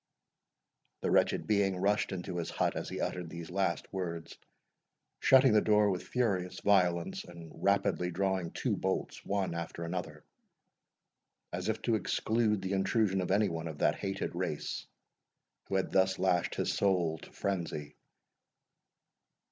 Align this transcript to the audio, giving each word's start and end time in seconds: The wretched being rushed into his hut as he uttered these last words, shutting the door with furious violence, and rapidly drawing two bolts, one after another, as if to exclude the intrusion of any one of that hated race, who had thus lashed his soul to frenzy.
The 1.01 1.11
wretched 1.11 1.45
being 1.45 1.77
rushed 1.77 2.11
into 2.11 2.37
his 2.37 2.49
hut 2.49 2.75
as 2.75 2.89
he 2.89 2.99
uttered 2.99 3.29
these 3.29 3.51
last 3.51 3.93
words, 3.93 4.35
shutting 5.19 5.53
the 5.53 5.61
door 5.61 5.91
with 5.91 6.07
furious 6.07 6.59
violence, 6.61 7.23
and 7.23 7.51
rapidly 7.63 8.09
drawing 8.09 8.49
two 8.49 8.75
bolts, 8.75 9.23
one 9.23 9.53
after 9.53 9.83
another, 9.83 10.23
as 11.53 11.69
if 11.69 11.83
to 11.83 11.93
exclude 11.93 12.63
the 12.63 12.73
intrusion 12.73 13.21
of 13.21 13.29
any 13.29 13.47
one 13.47 13.67
of 13.67 13.77
that 13.77 13.93
hated 13.93 14.33
race, 14.33 14.87
who 15.69 15.75
had 15.75 15.91
thus 15.91 16.17
lashed 16.17 16.55
his 16.55 16.73
soul 16.73 17.19
to 17.19 17.31
frenzy. 17.31 17.95